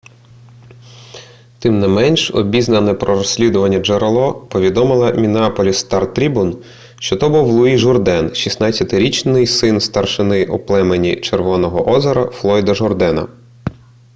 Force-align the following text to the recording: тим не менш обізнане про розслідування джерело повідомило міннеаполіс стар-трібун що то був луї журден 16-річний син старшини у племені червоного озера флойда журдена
тим 1.59 1.79
не 1.79 1.87
менш 1.87 2.31
обізнане 2.31 2.93
про 2.93 3.15
розслідування 3.15 3.79
джерело 3.79 4.33
повідомило 4.33 5.11
міннеаполіс 5.13 5.77
стар-трібун 5.77 6.63
що 6.99 7.15
то 7.17 7.29
був 7.29 7.47
луї 7.47 7.77
журден 7.77 8.29
16-річний 8.29 9.47
син 9.47 9.79
старшини 9.79 10.45
у 10.45 10.59
племені 10.59 11.15
червоного 11.15 11.87
озера 11.89 12.29
флойда 12.31 12.73
журдена 12.73 13.27